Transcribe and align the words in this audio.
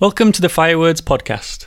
Welcome 0.00 0.32
to 0.32 0.40
the 0.40 0.48
Firewords 0.48 1.02
podcast. 1.02 1.66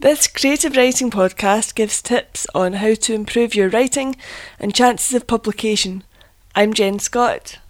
This 0.00 0.26
creative 0.26 0.76
writing 0.76 1.08
podcast 1.08 1.76
gives 1.76 2.02
tips 2.02 2.44
on 2.52 2.72
how 2.72 2.94
to 2.94 3.14
improve 3.14 3.54
your 3.54 3.68
writing 3.68 4.16
and 4.58 4.74
chances 4.74 5.14
of 5.14 5.28
publication. 5.28 6.02
I'm 6.56 6.74
Jen 6.74 6.98
Scott. 6.98 7.60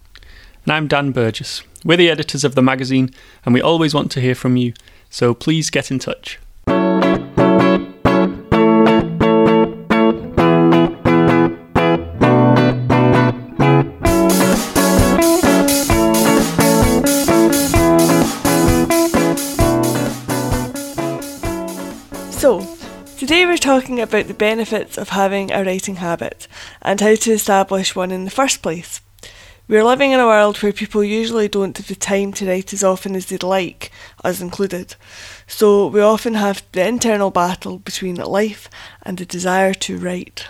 And 0.65 0.73
I'm 0.73 0.87
Dan 0.87 1.11
Burgess. 1.11 1.61
We're 1.85 1.97
the 1.97 2.09
editors 2.09 2.43
of 2.43 2.55
the 2.55 2.63
magazine, 2.63 3.11
and 3.45 3.53
we 3.53 3.61
always 3.61 3.93
want 3.93 4.09
to 4.13 4.21
hear 4.21 4.33
from 4.33 4.57
you, 4.57 4.73
so 5.11 5.35
please 5.35 5.69
get 5.69 5.91
in 5.91 5.99
touch. 5.99 6.39
So, 22.41 22.67
today 23.19 23.45
we're 23.45 23.55
talking 23.55 23.99
about 23.99 24.25
the 24.25 24.33
benefits 24.33 24.97
of 24.97 25.09
having 25.09 25.51
a 25.51 25.63
writing 25.63 25.97
habit 25.97 26.47
and 26.81 26.99
how 26.99 27.13
to 27.13 27.31
establish 27.33 27.95
one 27.95 28.09
in 28.09 28.25
the 28.25 28.31
first 28.31 28.63
place. 28.63 28.99
We're 29.67 29.83
living 29.83 30.11
in 30.11 30.19
a 30.19 30.25
world 30.25 30.57
where 30.57 30.73
people 30.73 31.03
usually 31.03 31.47
don't 31.47 31.77
have 31.77 31.85
the 31.85 31.93
time 31.93 32.33
to 32.33 32.47
write 32.47 32.73
as 32.73 32.83
often 32.83 33.15
as 33.15 33.27
they'd 33.27 33.43
like, 33.43 33.91
us 34.23 34.41
included. 34.41 34.95
So, 35.45 35.85
we 35.85 36.01
often 36.01 36.33
have 36.33 36.63
the 36.71 36.87
internal 36.87 37.29
battle 37.29 37.77
between 37.77 38.15
life 38.15 38.67
and 39.03 39.19
the 39.19 39.25
desire 39.27 39.75
to 39.75 39.99
write. 39.99 40.47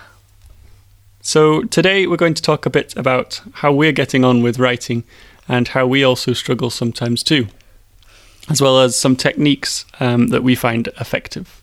So, 1.20 1.64
today 1.64 2.08
we're 2.08 2.16
going 2.16 2.36
to 2.36 2.42
talk 2.42 2.66
a 2.66 2.70
bit 2.70 2.96
about 2.96 3.42
how 3.56 3.74
we're 3.74 3.92
getting 3.92 4.24
on 4.24 4.42
with 4.42 4.60
writing 4.60 5.04
and 5.46 5.68
how 5.68 5.88
we 5.88 6.06
also 6.06 6.32
struggle 6.32 6.70
sometimes 6.70 7.22
too, 7.22 7.50
as 8.50 8.62
well 8.62 8.80
as 8.80 8.98
some 8.98 9.18
techniques 9.18 9.84
um, 10.00 10.28
that 10.28 10.42
we 10.42 10.56
find 10.56 10.88
effective. 10.98 11.62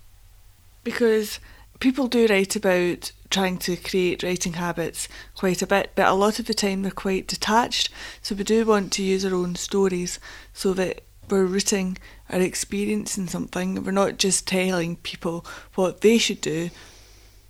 Because 0.88 1.38
people 1.80 2.07
do 2.07 2.26
write 2.29 2.57
about 2.57 3.12
trying 3.29 3.59
to 3.59 3.76
create 3.76 4.23
writing 4.23 4.54
habits 4.54 5.07
quite 5.37 5.60
a 5.60 5.66
bit, 5.66 5.90
but 5.95 6.07
a 6.07 6.15
lot 6.15 6.38
of 6.38 6.46
the 6.46 6.54
time 6.54 6.80
they're 6.80 6.90
quite 6.90 7.26
detached. 7.26 7.90
So 8.23 8.35
we 8.35 8.43
do 8.43 8.65
want 8.65 8.90
to 8.95 9.02
use 9.02 9.23
our 9.23 9.35
own 9.35 9.54
stories 9.57 10.18
so 10.54 10.73
that 10.73 11.02
we're 11.29 11.45
rooting 11.45 11.99
our 12.30 12.40
experience 12.40 13.18
in 13.18 13.29
something. 13.29 13.85
We're 13.85 13.90
not 13.90 14.16
just 14.16 14.49
telling 14.49 14.96
people 14.96 15.45
what 15.74 16.01
they 16.01 16.16
should 16.16 16.40
do 16.40 16.71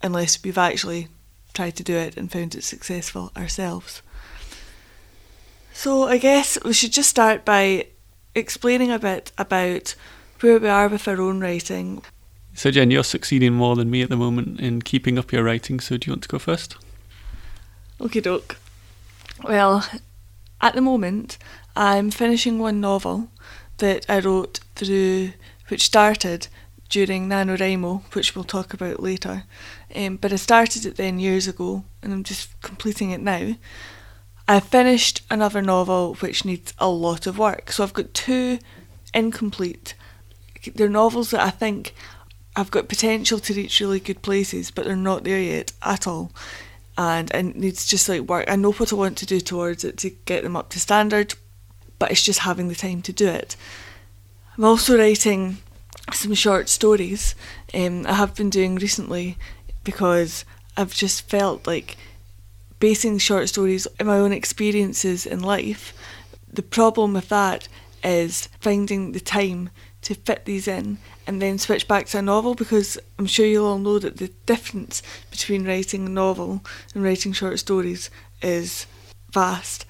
unless 0.02 0.42
we've 0.42 0.58
actually 0.58 1.06
tried 1.54 1.76
to 1.76 1.84
do 1.84 1.94
it 1.94 2.16
and 2.16 2.32
found 2.32 2.56
it 2.56 2.64
successful 2.64 3.30
ourselves. 3.36 4.02
So 5.72 6.08
I 6.08 6.18
guess 6.18 6.58
we 6.64 6.72
should 6.72 6.92
just 6.92 7.10
start 7.10 7.44
by 7.44 7.86
explaining 8.34 8.90
a 8.90 8.98
bit 8.98 9.30
about 9.38 9.94
where 10.40 10.58
we 10.58 10.68
are 10.68 10.88
with 10.88 11.06
our 11.06 11.20
own 11.20 11.38
writing, 11.38 12.02
So, 12.58 12.72
Jen, 12.72 12.90
you're 12.90 13.04
succeeding 13.04 13.52
more 13.52 13.76
than 13.76 13.88
me 13.88 14.02
at 14.02 14.08
the 14.08 14.16
moment 14.16 14.58
in 14.58 14.82
keeping 14.82 15.16
up 15.16 15.30
your 15.30 15.44
writing, 15.44 15.78
so 15.78 15.96
do 15.96 16.08
you 16.08 16.12
want 16.14 16.24
to 16.24 16.28
go 16.28 16.40
first? 16.40 16.74
Okay, 18.00 18.18
doke. 18.18 18.56
Well, 19.44 19.88
at 20.60 20.74
the 20.74 20.80
moment, 20.80 21.38
I'm 21.76 22.10
finishing 22.10 22.58
one 22.58 22.80
novel 22.80 23.28
that 23.76 24.04
I 24.08 24.18
wrote 24.18 24.58
through, 24.74 25.34
which 25.68 25.84
started 25.84 26.48
during 26.88 27.28
NaNoWriMo, 27.28 28.02
which 28.16 28.34
we'll 28.34 28.42
talk 28.42 28.74
about 28.74 29.00
later. 29.00 29.44
Um, 29.94 30.16
but 30.16 30.32
I 30.32 30.36
started 30.36 30.84
it 30.84 30.96
then 30.96 31.20
years 31.20 31.46
ago, 31.46 31.84
and 32.02 32.12
I'm 32.12 32.24
just 32.24 32.60
completing 32.60 33.12
it 33.12 33.20
now. 33.20 33.54
I've 34.48 34.64
finished 34.64 35.22
another 35.30 35.62
novel 35.62 36.14
which 36.14 36.44
needs 36.44 36.74
a 36.78 36.88
lot 36.88 37.28
of 37.28 37.38
work, 37.38 37.70
so 37.70 37.84
I've 37.84 37.94
got 37.94 38.14
two 38.14 38.58
incomplete. 39.14 39.94
They're 40.74 40.88
novels 40.88 41.30
that 41.30 41.40
I 41.40 41.50
think 41.50 41.94
have 42.58 42.70
got 42.70 42.88
potential 42.88 43.38
to 43.38 43.54
reach 43.54 43.80
really 43.80 44.00
good 44.00 44.22
places, 44.22 44.70
but 44.70 44.84
they're 44.84 44.96
not 44.96 45.24
there 45.24 45.40
yet 45.40 45.72
at 45.82 46.06
all 46.06 46.32
and 46.98 47.30
it 47.30 47.54
needs 47.54 47.86
just 47.86 48.08
like 48.08 48.22
work. 48.22 48.50
I 48.50 48.56
know 48.56 48.72
what 48.72 48.92
I 48.92 48.96
want 48.96 49.16
to 49.18 49.26
do 49.26 49.38
towards 49.40 49.84
it 49.84 49.96
to 49.98 50.10
get 50.10 50.42
them 50.42 50.56
up 50.56 50.68
to 50.70 50.80
standard, 50.80 51.34
but 52.00 52.10
it's 52.10 52.24
just 52.24 52.40
having 52.40 52.68
the 52.68 52.74
time 52.74 53.02
to 53.02 53.12
do 53.12 53.28
it. 53.28 53.56
I'm 54.56 54.64
also 54.64 54.98
writing 54.98 55.58
some 56.12 56.34
short 56.34 56.68
stories. 56.68 57.36
Um, 57.72 58.04
I 58.04 58.14
have 58.14 58.34
been 58.34 58.50
doing 58.50 58.74
recently 58.74 59.36
because 59.84 60.44
I've 60.76 60.92
just 60.92 61.28
felt 61.30 61.68
like 61.68 61.96
basing 62.80 63.18
short 63.18 63.48
stories 63.48 63.86
on 64.00 64.06
my 64.06 64.18
own 64.18 64.32
experiences 64.32 65.24
in 65.24 65.40
life. 65.40 65.94
The 66.52 66.62
problem 66.64 67.12
with 67.12 67.28
that 67.28 67.68
is 68.02 68.48
finding 68.60 69.12
the 69.12 69.20
time 69.20 69.70
to 70.02 70.14
fit 70.14 70.44
these 70.44 70.68
in 70.68 70.98
and 71.26 71.42
then 71.42 71.58
switch 71.58 71.88
back 71.88 72.06
to 72.06 72.18
a 72.18 72.22
novel 72.22 72.54
because 72.54 72.98
I'm 73.18 73.26
sure 73.26 73.46
you'll 73.46 73.66
all 73.66 73.78
know 73.78 73.98
that 73.98 74.18
the 74.18 74.28
difference 74.46 75.02
between 75.30 75.66
writing 75.66 76.06
a 76.06 76.10
novel 76.10 76.62
and 76.94 77.02
writing 77.02 77.32
short 77.32 77.58
stories 77.58 78.10
is 78.40 78.86
vast. 79.32 79.84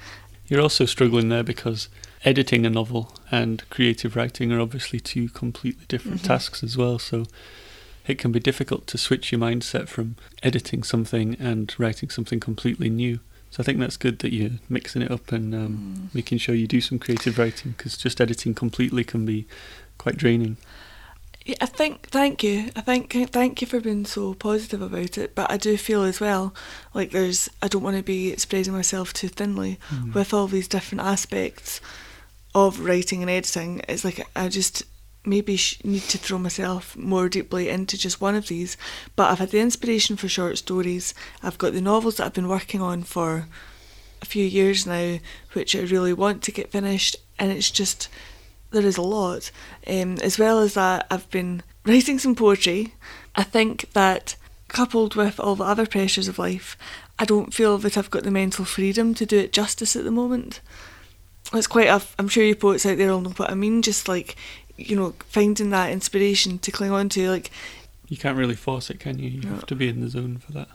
You're 0.47 0.63
also 0.63 0.87
struggling 0.87 1.29
there 1.29 1.43
because 1.43 1.89
editing 2.25 2.65
a 2.65 2.71
novel 2.71 3.13
and 3.31 3.69
creative 3.71 4.17
writing 4.17 4.51
are 4.51 4.61
obviously 4.61 4.99
two 4.99 5.29
completely 5.29 5.85
different 5.89 6.23
Mhm. 6.23 6.27
tasks 6.27 6.65
as 6.65 6.77
well. 6.77 6.99
So 6.99 7.27
it 8.07 8.17
can 8.19 8.33
be 8.33 8.41
difficult 8.41 8.87
to 8.89 8.99
switch 8.99 9.31
your 9.31 9.41
mindset 9.41 9.89
from 9.89 10.17
editing 10.43 10.83
something 10.83 11.37
and 11.39 11.73
writing 11.79 12.09
something 12.09 12.41
completely 12.41 12.89
new. 12.89 13.21
So 13.51 13.63
I 13.63 13.65
think 13.65 13.79
that's 13.79 13.97
good 13.97 14.19
that 14.21 14.33
you're 14.33 14.59
mixing 14.69 15.01
it 15.03 15.11
up 15.11 15.33
and 15.33 15.55
um, 15.55 16.11
making 16.13 16.39
sure 16.39 16.55
you 16.55 16.67
do 16.67 16.81
some 16.81 16.99
creative 16.99 17.39
writing 17.39 17.75
because 17.77 17.97
just 17.97 18.21
editing 18.21 18.55
completely 18.55 19.05
can 19.05 19.25
be 19.25 19.47
quite 19.99 20.17
draining. 20.17 20.57
Yeah, 21.45 21.57
I 21.61 21.67
think 21.67 22.09
thank 22.09 22.43
you. 22.43 22.71
I 22.77 22.81
think 22.83 23.13
thank 23.33 23.61
you 23.61 23.67
for 23.67 23.81
being 23.81 24.05
so 24.05 24.35
positive 24.35 24.83
about 24.83 25.17
it. 25.17 25.35
But 25.35 25.51
I 25.51 25.57
do 25.57 25.77
feel 25.77 26.03
as 26.03 26.21
well 26.21 26.55
like 26.95 27.11
there's 27.11 27.49
I 27.63 27.69
don't 27.69 27.83
want 27.83 27.97
to 27.97 28.03
be 28.03 28.37
spreading 28.37 28.73
myself 28.75 29.13
too 29.13 29.29
thinly 29.29 29.79
Mm. 29.91 30.15
with 30.15 30.35
all 30.35 30.47
these 30.47 30.69
different 30.69 31.03
aspects 31.03 31.81
of 32.55 32.81
writing 32.81 33.23
and 33.23 33.31
editing. 33.31 33.81
It's 33.89 34.05
like 34.05 34.27
I 34.37 34.49
just 34.49 34.83
maybe 35.25 35.57
sh- 35.57 35.81
need 35.85 36.03
to 36.03 36.19
throw 36.19 36.39
myself 36.39 36.97
more 36.97 37.29
deeply 37.29 37.69
into 37.69 37.97
just 37.99 38.21
one 38.21 38.35
of 38.35 38.49
these. 38.49 38.77
But 39.17 39.31
I've 39.31 39.39
had 39.39 39.51
the 39.51 39.61
inspiration 39.61 40.17
for 40.17 40.29
short 40.29 40.59
stories. 40.59 41.15
I've 41.43 41.59
got 41.59 41.73
the 41.73 41.81
novels 41.81 42.17
that 42.17 42.27
I've 42.27 42.35
been 42.35 42.49
working 42.49 42.81
on 42.83 43.03
for 43.05 43.47
a 44.21 44.27
few 44.27 44.45
years 44.45 44.87
now, 44.87 45.19
which 45.55 45.75
I 45.77 45.81
really 45.81 46.13
want 46.13 46.43
to 46.43 46.53
get 46.53 46.73
finished, 46.73 47.17
and 47.39 47.51
it's 47.53 47.71
just 47.71 48.09
there 48.71 48.85
is 48.87 48.97
a 48.97 49.03
lot. 49.03 49.51
Um, 49.87 50.17
as 50.23 50.39
well 50.39 50.59
as 50.61 50.75
that, 50.75 51.07
I've 51.11 51.29
been 51.31 51.63
writing 51.85 52.19
some 52.19 52.35
poetry. 52.35 52.95
I 53.35 53.43
think 53.43 53.93
that 53.93 54.37
coupled 54.69 55.15
with 55.15 55.41
all 55.41 55.55
the 55.55 55.65
other 55.65 55.87
pressures 55.87 56.29
of 56.29 56.39
life, 56.39 56.77
I 57.19 57.25
don't 57.25 57.55
feel 57.55 57.79
that 57.79 57.97
I've 57.97 58.11
got 58.11 58.23
the 58.25 58.31
mental 58.31 58.65
freedom 58.65 59.15
to 59.15 59.27
do 59.27 59.39
it 59.39 59.53
justice 59.53 59.97
at 59.97 60.05
the 60.05 60.11
moment. 60.11 60.61
It's 61.55 61.67
quite 61.67 61.89
a, 61.89 62.03
I'm 62.19 62.29
sure 62.29 62.45
you 62.45 62.55
poets 62.55 62.85
out 62.85 62.99
there 62.99 63.09
will 63.11 63.23
know 63.23 63.31
what 63.31 63.51
I 63.51 63.55
mean, 63.55 63.81
just 63.81 64.07
like, 64.09 64.37
you 64.77 64.95
know, 64.95 65.15
finding 65.29 65.71
that 65.71 65.91
inspiration 65.91 66.59
to 66.61 66.71
cling 66.71 66.91
on 66.91 67.09
to, 67.11 67.31
like, 67.31 67.51
You 68.09 68.17
can't 68.19 68.37
really 68.37 68.55
force 68.55 68.91
it, 68.91 69.01
can 69.01 69.19
you? 69.19 69.31
You 69.31 69.41
No. 69.43 69.51
have 69.51 69.67
to 69.67 69.75
be 69.75 69.89
in 69.89 70.01
the 70.01 70.09
zone 70.11 70.39
for 70.39 70.53
that. 70.53 70.69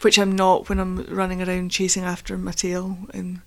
which 0.00 0.18
I'm 0.18 0.34
not 0.36 0.68
when 0.68 0.78
I'm 0.78 1.04
running 1.06 1.42
around 1.42 1.70
chasing 1.70 2.04
after 2.04 2.36
my 2.36 2.52
tail. 2.52 2.98
And 3.14 3.40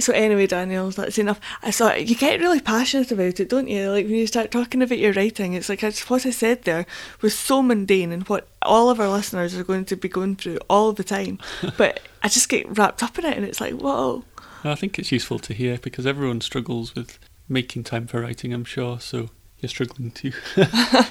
so 0.00 0.12
anyway, 0.12 0.46
Daniel, 0.46 0.90
that's 0.90 1.18
enough. 1.18 1.40
I 1.62 1.70
saw 1.70 1.94
you 1.94 2.14
get 2.14 2.40
really 2.40 2.60
passionate 2.60 3.10
about 3.12 3.40
it, 3.40 3.48
don't 3.48 3.68
you? 3.68 3.90
Like 3.90 4.06
when 4.06 4.14
you 4.14 4.26
start 4.26 4.50
talking 4.50 4.82
about 4.82 4.98
your 4.98 5.12
writing, 5.12 5.54
it's 5.54 5.68
like 5.68 5.82
it's 5.82 6.08
what 6.08 6.26
I 6.26 6.30
said 6.30 6.62
there 6.62 6.86
was 7.20 7.36
so 7.36 7.62
mundane 7.62 8.12
and 8.12 8.28
what 8.28 8.48
all 8.62 8.90
of 8.90 9.00
our 9.00 9.08
listeners 9.08 9.56
are 9.56 9.64
going 9.64 9.84
to 9.86 9.96
be 9.96 10.08
going 10.08 10.36
through 10.36 10.58
all 10.68 10.92
the 10.92 11.04
time. 11.04 11.38
but 11.76 12.00
I 12.22 12.28
just 12.28 12.48
get 12.48 12.78
wrapped 12.78 13.02
up 13.02 13.18
in 13.18 13.24
it, 13.24 13.36
and 13.36 13.46
it's 13.46 13.60
like, 13.60 13.74
whoa. 13.74 14.24
I 14.62 14.74
think 14.74 14.98
it's 14.98 15.12
useful 15.12 15.38
to 15.38 15.54
hear 15.54 15.78
because 15.78 16.06
everyone 16.06 16.40
struggles 16.42 16.94
with 16.94 17.18
making 17.48 17.84
time 17.84 18.06
for 18.06 18.20
writing, 18.20 18.52
I'm 18.52 18.64
sure. 18.64 19.00
So 19.00 19.30
you're 19.58 19.68
struggling 19.68 20.10
too. 20.10 20.32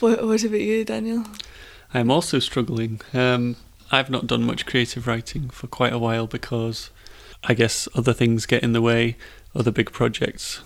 What, 0.00 0.24
what 0.24 0.44
about 0.44 0.60
you, 0.60 0.84
Daniel? 0.84 1.24
I'm 1.92 2.10
also 2.10 2.38
struggling. 2.38 3.00
Um, 3.12 3.56
I've 3.90 4.10
not 4.10 4.28
done 4.28 4.44
much 4.44 4.64
creative 4.64 5.06
writing 5.08 5.50
for 5.50 5.66
quite 5.66 5.92
a 5.92 5.98
while 5.98 6.28
because 6.28 6.90
I 7.44 7.54
guess 7.54 7.88
other 7.94 8.12
things 8.12 8.46
get 8.46 8.62
in 8.62 8.72
the 8.72 8.82
way, 8.82 9.16
other 9.54 9.70
big 9.70 9.92
projects, 9.92 10.60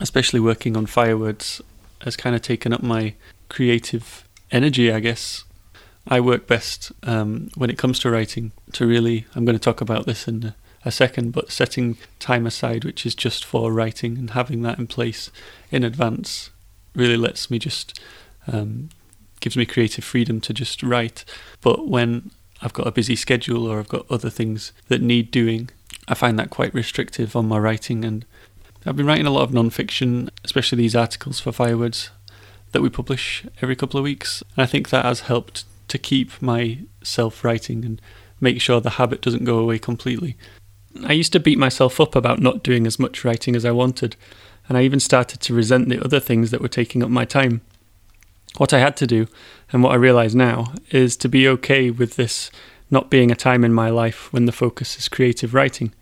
especially 0.00 0.40
working 0.40 0.76
on 0.76 0.86
Firewords, 0.86 1.60
has 2.02 2.16
kind 2.16 2.34
of 2.34 2.42
taken 2.42 2.72
up 2.72 2.82
my 2.82 3.14
creative 3.48 4.24
energy, 4.50 4.90
I 4.92 5.00
guess. 5.00 5.44
I 6.06 6.20
work 6.20 6.46
best 6.46 6.92
um, 7.02 7.50
when 7.54 7.70
it 7.70 7.78
comes 7.78 7.98
to 8.00 8.10
writing 8.10 8.52
to 8.72 8.86
really, 8.86 9.26
I'm 9.34 9.44
going 9.44 9.58
to 9.58 9.62
talk 9.62 9.80
about 9.80 10.06
this 10.06 10.26
in 10.26 10.44
a, 10.44 10.56
a 10.86 10.90
second, 10.90 11.32
but 11.32 11.52
setting 11.52 11.98
time 12.18 12.46
aside, 12.46 12.84
which 12.84 13.04
is 13.04 13.14
just 13.14 13.44
for 13.44 13.72
writing 13.72 14.16
and 14.16 14.30
having 14.30 14.62
that 14.62 14.78
in 14.78 14.86
place 14.86 15.30
in 15.70 15.84
advance, 15.84 16.50
really 16.94 17.16
lets 17.16 17.50
me 17.50 17.58
just 17.58 18.00
um, 18.46 18.88
gives 19.40 19.56
me 19.56 19.66
creative 19.66 20.04
freedom 20.04 20.40
to 20.40 20.54
just 20.54 20.82
write. 20.82 21.24
But 21.60 21.88
when 21.88 22.30
I've 22.62 22.72
got 22.72 22.86
a 22.86 22.92
busy 22.92 23.16
schedule 23.16 23.66
or 23.66 23.78
I've 23.78 23.88
got 23.88 24.10
other 24.10 24.30
things 24.30 24.72
that 24.88 25.02
need 25.02 25.30
doing, 25.30 25.70
I 26.08 26.14
find 26.14 26.38
that 26.38 26.50
quite 26.50 26.74
restrictive 26.74 27.36
on 27.36 27.46
my 27.46 27.58
writing. 27.58 28.04
And 28.04 28.24
I've 28.84 28.96
been 28.96 29.06
writing 29.06 29.26
a 29.26 29.30
lot 29.30 29.42
of 29.42 29.52
non-fiction, 29.52 30.30
especially 30.44 30.78
these 30.78 30.96
articles 30.96 31.38
for 31.38 31.52
Firewords 31.52 32.10
that 32.72 32.82
we 32.82 32.88
publish 32.88 33.44
every 33.62 33.76
couple 33.76 33.98
of 33.98 34.04
weeks. 34.04 34.42
And 34.56 34.62
I 34.62 34.66
think 34.66 34.88
that 34.88 35.04
has 35.04 35.20
helped 35.20 35.64
to 35.88 35.98
keep 35.98 36.42
myself 36.42 37.44
writing 37.44 37.84
and 37.84 38.00
make 38.40 38.60
sure 38.60 38.80
the 38.80 38.90
habit 38.90 39.20
doesn't 39.20 39.44
go 39.44 39.58
away 39.58 39.78
completely. 39.78 40.36
I 41.04 41.12
used 41.12 41.32
to 41.32 41.40
beat 41.40 41.58
myself 41.58 42.00
up 42.00 42.16
about 42.16 42.40
not 42.40 42.62
doing 42.62 42.86
as 42.86 42.98
much 42.98 43.24
writing 43.24 43.54
as 43.54 43.64
I 43.64 43.70
wanted, 43.70 44.16
and 44.68 44.76
I 44.76 44.82
even 44.82 45.00
started 45.00 45.40
to 45.40 45.54
resent 45.54 45.88
the 45.88 46.02
other 46.04 46.20
things 46.20 46.50
that 46.50 46.60
were 46.60 46.68
taking 46.68 47.02
up 47.02 47.10
my 47.10 47.24
time. 47.24 47.60
What 48.56 48.72
I 48.72 48.78
had 48.78 48.96
to 48.98 49.06
do, 49.06 49.28
and 49.72 49.82
what 49.82 49.92
I 49.92 49.96
realise 49.96 50.34
now, 50.34 50.72
is 50.90 51.16
to 51.18 51.28
be 51.28 51.46
okay 51.48 51.90
with 51.90 52.16
this 52.16 52.50
not 52.90 53.10
being 53.10 53.30
a 53.30 53.36
time 53.36 53.64
in 53.64 53.72
my 53.72 53.90
life 53.90 54.32
when 54.32 54.46
the 54.46 54.52
focus 54.52 54.98
is 54.98 55.08
creative 55.08 55.54
writing. 55.54 55.92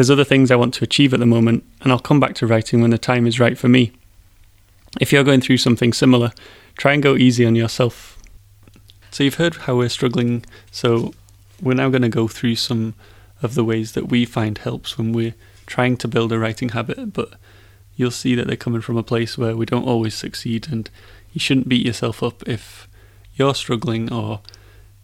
There's 0.00 0.10
other 0.10 0.24
things 0.24 0.50
I 0.50 0.56
want 0.56 0.72
to 0.72 0.84
achieve 0.84 1.12
at 1.12 1.20
the 1.20 1.26
moment, 1.26 1.62
and 1.82 1.92
I'll 1.92 1.98
come 1.98 2.20
back 2.20 2.34
to 2.36 2.46
writing 2.46 2.80
when 2.80 2.88
the 2.88 2.96
time 2.96 3.26
is 3.26 3.38
right 3.38 3.58
for 3.58 3.68
me. 3.68 3.92
If 4.98 5.12
you're 5.12 5.22
going 5.22 5.42
through 5.42 5.58
something 5.58 5.92
similar, 5.92 6.32
try 6.78 6.94
and 6.94 7.02
go 7.02 7.16
easy 7.16 7.44
on 7.44 7.54
yourself. 7.54 8.16
So, 9.10 9.24
you've 9.24 9.34
heard 9.34 9.56
how 9.56 9.76
we're 9.76 9.90
struggling, 9.90 10.46
so 10.70 11.12
we're 11.60 11.74
now 11.74 11.90
going 11.90 12.00
to 12.00 12.08
go 12.08 12.28
through 12.28 12.56
some 12.56 12.94
of 13.42 13.54
the 13.54 13.62
ways 13.62 13.92
that 13.92 14.08
we 14.08 14.24
find 14.24 14.56
helps 14.56 14.96
when 14.96 15.12
we're 15.12 15.34
trying 15.66 15.98
to 15.98 16.08
build 16.08 16.32
a 16.32 16.38
writing 16.38 16.70
habit, 16.70 17.12
but 17.12 17.34
you'll 17.94 18.10
see 18.10 18.34
that 18.36 18.46
they're 18.46 18.56
coming 18.56 18.80
from 18.80 18.96
a 18.96 19.02
place 19.02 19.36
where 19.36 19.54
we 19.54 19.66
don't 19.66 19.86
always 19.86 20.14
succeed, 20.14 20.66
and 20.72 20.88
you 21.34 21.40
shouldn't 21.40 21.68
beat 21.68 21.84
yourself 21.84 22.22
up 22.22 22.42
if 22.48 22.88
you're 23.34 23.54
struggling 23.54 24.10
or 24.10 24.40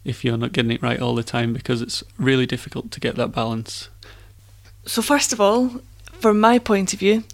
if 0.03 0.25
you're 0.25 0.37
not 0.37 0.53
getting 0.53 0.71
it 0.71 0.81
right 0.81 0.99
all 0.99 1.13
the 1.13 1.21
time 1.21 1.53
because 1.53 1.83
it's 1.83 2.03
really 2.17 2.47
difficult 2.47 2.89
to 2.89 2.99
get 2.99 3.15
that 3.15 3.31
balance. 3.31 3.89
So, 4.87 5.01
first 5.01 5.33
of 5.33 5.41
all, 5.41 5.81
from 6.13 6.39
my 6.39 6.59
point 6.59 6.93
of 6.93 6.99
view, 6.99 7.25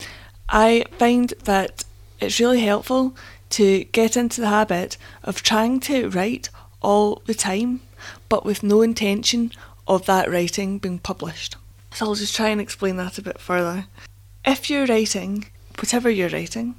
I 0.49 0.85
find 0.97 1.29
that 1.43 1.83
it's 2.19 2.39
really 2.39 2.61
helpful 2.61 3.15
to 3.51 3.83
get 3.85 4.17
into 4.17 4.41
the 4.41 4.47
habit 4.47 4.97
of 5.23 5.43
trying 5.43 5.79
to 5.81 6.09
write 6.09 6.49
all 6.81 7.21
the 7.25 7.35
time, 7.35 7.81
but 8.27 8.43
with 8.43 8.63
no 8.63 8.81
intention 8.81 9.51
of 9.87 10.07
that 10.07 10.31
writing 10.31 10.79
being 10.79 10.97
published. 10.97 11.55
So 11.93 12.07
I'll 12.07 12.15
just 12.15 12.35
try 12.35 12.49
and 12.49 12.59
explain 12.59 12.97
that 12.97 13.19
a 13.19 13.21
bit 13.21 13.39
further. 13.39 13.85
If 14.43 14.71
you're 14.71 14.87
writing, 14.87 15.45
whatever 15.79 16.09
you're 16.09 16.29
writing, 16.29 16.73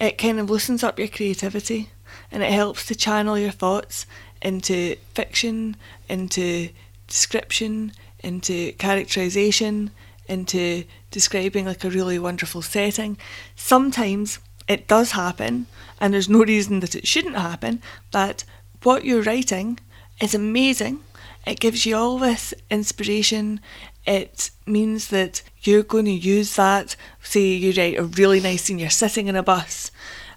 it 0.00 0.18
kind 0.18 0.40
of 0.40 0.50
loosens 0.50 0.82
up 0.82 0.98
your 0.98 1.08
creativity 1.08 1.90
and 2.32 2.42
it 2.42 2.52
helps 2.52 2.86
to 2.86 2.96
channel 2.96 3.38
your 3.38 3.52
thoughts 3.52 4.06
into 4.42 4.96
fiction, 5.14 5.76
into 6.08 6.70
description, 7.06 7.92
into 8.24 8.72
characterization, 8.72 9.92
into 10.28 10.84
describing 11.10 11.66
like 11.66 11.84
a 11.84 11.90
really 11.90 12.18
wonderful 12.18 12.62
setting. 12.62 13.18
Sometimes 13.54 14.38
it 14.68 14.88
does 14.88 15.12
happen, 15.12 15.66
and 16.00 16.12
there's 16.12 16.28
no 16.28 16.44
reason 16.44 16.80
that 16.80 16.94
it 16.94 17.06
shouldn't 17.06 17.36
happen, 17.36 17.80
that 18.12 18.44
what 18.82 19.04
you're 19.04 19.22
writing 19.22 19.78
is 20.20 20.34
amazing. 20.34 21.00
It 21.46 21.60
gives 21.60 21.86
you 21.86 21.96
all 21.96 22.18
this 22.18 22.52
inspiration. 22.70 23.60
It 24.04 24.50
means 24.66 25.08
that 25.08 25.42
you're 25.62 25.82
going 25.82 26.06
to 26.06 26.10
use 26.10 26.56
that. 26.56 26.96
Say 27.22 27.54
you 27.54 27.72
write 27.72 27.98
a 27.98 28.04
really 28.04 28.40
nice 28.40 28.64
scene, 28.64 28.78
you're 28.78 28.90
sitting 28.90 29.28
in 29.28 29.36
a 29.36 29.42
bus, 29.42 29.90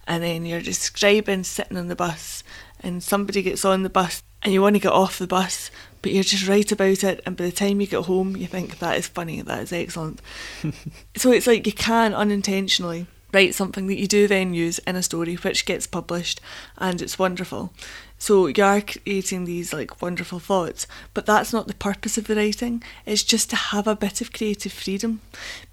and 0.08 0.24
then 0.24 0.46
you're 0.46 0.62
describing 0.62 1.44
sitting 1.44 1.78
on 1.78 1.88
the 1.88 1.96
bus, 1.96 2.44
and 2.80 3.02
somebody 3.04 3.42
gets 3.42 3.66
on 3.66 3.84
the 3.84 3.90
bus, 3.90 4.22
and 4.42 4.54
you 4.54 4.62
want 4.62 4.76
to 4.76 4.80
get 4.80 4.92
off 4.92 5.20
the 5.20 5.28
bus, 5.28 5.72
but 6.02 6.12
you're 6.12 6.24
just 6.24 6.48
write 6.48 6.72
about 6.72 7.04
it, 7.04 7.22
and 7.26 7.36
by 7.36 7.46
the 7.46 7.52
time 7.52 7.82
you 7.82 7.88
get 7.88 8.06
home, 8.06 8.36
you 8.36 8.48
think 8.48 8.80
that 8.80 8.98
is 8.98 9.08
funny, 9.08 9.42
that 9.42 9.64
is 9.64 9.74
excellent. 9.74 10.22
so 11.16 11.32
it's 11.32 11.48
like 11.48 11.66
you 11.66 11.74
can 11.74 12.14
unintentionally 12.14 13.08
write 13.34 13.54
something 13.54 13.88
that 13.88 14.00
you 14.00 14.08
do 14.08 14.28
then 14.28 14.54
use 14.54 14.80
in 14.80 14.96
a 14.96 15.04
story 15.04 15.36
which 15.36 15.66
gets 15.66 15.86
published 15.86 16.42
and 16.78 17.02
it's 17.02 17.20
wonderful. 17.20 17.72
So 18.18 18.48
you 18.48 18.64
are 18.64 18.82
creating 18.82 19.46
these 19.46 19.72
like 19.72 20.02
wonderful 20.02 20.40
thoughts, 20.40 20.88
but 21.14 21.26
that's 21.26 21.54
not 21.54 21.68
the 21.68 21.76
purpose 21.76 22.18
of 22.18 22.28
the 22.28 22.36
writing. 22.36 22.84
It's 23.06 23.24
just 23.24 23.50
to 23.52 23.56
have 23.56 23.88
a 23.88 23.96
bit 23.96 24.22
of 24.22 24.34
creative 24.34 24.74
freedom 24.74 25.22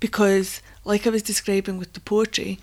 because 0.01 0.61
like 0.85 1.07
I 1.07 1.11
was 1.11 1.23
describing 1.23 1.79
with 1.79 1.95
the 1.95 2.01
poetry, 2.01 2.61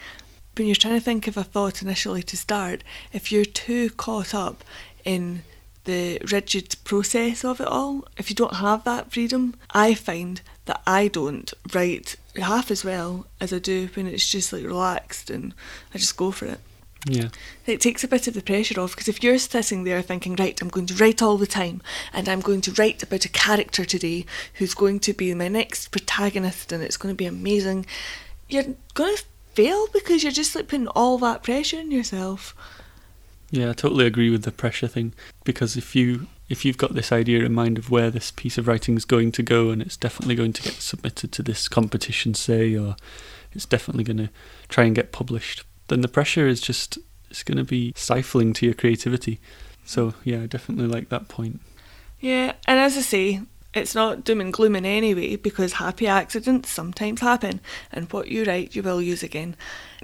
when 0.56 0.68
you're 0.68 0.76
trying 0.76 0.96
to 0.96 1.04
think 1.04 1.28
of 1.28 1.36
a 1.36 1.44
thought 1.44 1.82
initially 1.82 2.24
to 2.24 2.38
start, 2.38 2.84
if 3.12 3.32
you're 3.32 3.46
too 3.46 3.90
caught 3.90 4.34
up 4.36 4.64
in 5.04 5.44
the 5.86 6.20
rigid 6.32 6.76
process 6.84 7.44
of 7.44 7.60
it 7.60 7.68
all, 7.68 8.06
if 8.18 8.30
you 8.30 8.36
don't 8.36 8.56
have 8.56 8.84
that 8.84 9.12
freedom, 9.12 9.56
I 9.72 9.94
find 9.94 10.42
that 10.66 10.82
I 10.88 11.08
don't 11.08 11.54
write 11.74 12.16
half 12.38 12.72
as 12.72 12.86
well 12.86 13.28
as 13.40 13.52
I 13.54 13.60
do 13.60 13.90
when 13.94 14.08
it's 14.08 14.30
just 14.30 14.54
like 14.54 14.64
relaxed 14.64 15.30
and 15.30 15.54
I 15.94 15.98
just 15.98 16.18
go 16.18 16.32
for 16.32 16.46
it. 16.46 16.60
Yeah. 17.06 17.30
It 17.66 17.82
takes 17.82 18.04
a 18.04 18.08
bit 18.08 18.28
of 18.28 18.34
the 18.34 18.42
pressure 18.42 18.80
off 18.80 18.92
because 18.92 19.10
if 19.10 19.22
you're 19.22 19.38
sitting 19.38 19.84
there 19.84 20.02
thinking, 20.02 20.36
right, 20.38 20.60
I'm 20.62 20.70
going 20.70 20.86
to 20.86 20.96
write 20.96 21.22
all 21.22 21.38
the 21.38 21.48
time 21.48 21.82
and 22.14 22.30
I'm 22.30 22.40
going 22.40 22.62
to 22.62 22.72
write 22.74 23.04
about 23.04 23.26
a 23.26 23.30
character 23.30 23.84
today 23.84 24.26
who's 24.56 24.74
going 24.74 25.02
to 25.02 25.14
be 25.14 25.34
my 25.34 25.50
next 25.50 25.90
protagonist 25.90 26.72
and 26.72 26.82
it's 26.82 26.98
going 26.98 27.14
to 27.14 27.18
be 27.18 27.26
amazing, 27.26 27.86
you're 28.48 28.76
going 28.94 29.18
to 29.18 29.24
fail 29.54 29.88
because 29.92 30.24
you're 30.24 30.32
just 30.32 30.56
like 30.56 30.68
putting 30.68 30.88
all 30.88 31.18
that 31.18 31.44
pressure 31.44 31.80
on 31.80 31.92
yourself. 31.92 32.56
Yeah, 33.54 33.70
I 33.70 33.74
totally 33.74 34.08
agree 34.08 34.32
with 34.32 34.46
the 34.46 34.52
pressure 34.52 34.88
thing 34.88 35.14
because 35.44 35.78
if 35.78 35.96
you 35.96 36.26
if 36.50 36.66
you've 36.66 36.80
got 36.80 36.96
this 36.96 37.12
idea 37.12 37.46
in 37.46 37.54
mind 37.54 37.78
of 37.78 37.92
where 37.92 38.10
this 38.10 38.32
piece 38.32 38.58
of 38.58 38.68
writing 38.68 38.98
is 38.98 39.06
going 39.06 39.32
to 39.32 39.44
go 39.44 39.70
and 39.70 39.80
it's 39.80 39.96
definitely 39.96 40.34
going 40.34 40.54
to 40.54 40.64
get 40.64 40.74
submitted 40.74 41.32
to 41.34 41.44
this 41.44 41.68
competition 41.68 42.34
say 42.34 42.76
or 42.76 42.96
it's 43.52 43.68
definitely 43.68 44.04
going 44.04 44.18
to 44.18 44.30
try 44.70 44.86
and 44.86 44.96
get 44.96 45.12
published, 45.12 45.64
then 45.90 46.02
the 46.02 46.08
pressure 46.08 46.48
is 46.48 46.62
just 46.62 46.98
it's 47.30 47.44
going 47.44 47.60
to 47.60 47.64
be 47.64 47.94
stifling 47.96 48.54
to 48.54 48.66
your 48.66 48.74
creativity. 48.74 49.40
So, 49.86 50.16
yeah, 50.24 50.42
I 50.42 50.46
definitely 50.48 50.88
like 50.88 51.10
that 51.10 51.28
point. 51.28 51.62
Yeah, 52.20 52.54
and 52.66 52.80
as 52.80 52.98
I 52.98 53.02
say, 53.02 53.42
it's 53.74 53.96
not 53.96 54.24
doom 54.24 54.42
and 54.42 54.54
gloom 54.54 54.76
in 54.76 54.86
any 54.86 55.14
way 55.14 55.36
because 55.36 55.74
happy 55.74 56.08
accidents 56.08 56.70
sometimes 56.70 57.22
happen, 57.22 57.60
and 57.92 58.12
what 58.12 58.28
you 58.28 58.44
write 58.44 58.76
you 58.76 58.84
will 58.84 59.02
use 59.02 59.24
again. 59.24 59.56